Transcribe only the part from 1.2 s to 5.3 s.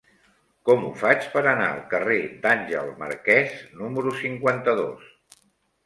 per anar al carrer d'Àngel Marquès número cinquanta-dos?